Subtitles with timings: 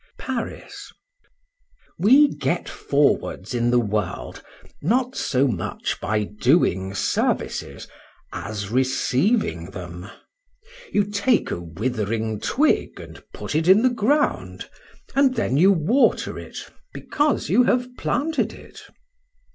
[0.17, 0.91] PARIS.
[1.99, 4.41] WE get forwards in the world,
[4.81, 7.87] not so much by doing services,
[8.33, 10.09] as receiving them;
[10.91, 14.67] you take a withering twig, and put it in the ground;
[15.15, 18.81] and then you water it, because you have planted it.